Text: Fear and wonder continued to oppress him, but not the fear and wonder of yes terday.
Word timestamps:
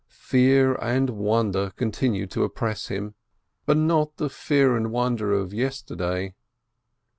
Fear 0.31 0.79
and 0.83 1.11
wonder 1.11 1.69
continued 1.75 2.31
to 2.31 2.43
oppress 2.43 2.87
him, 2.87 3.13
but 3.67 3.77
not 3.77 4.17
the 4.17 4.31
fear 4.31 4.75
and 4.75 4.89
wonder 4.91 5.31
of 5.31 5.53
yes 5.53 5.83
terday. 5.83 6.33